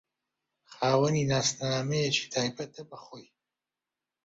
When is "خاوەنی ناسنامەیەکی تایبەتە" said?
0.73-2.81